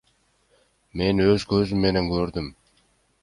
[1.01, 2.51] Мен өз көзүм менен көрдүм.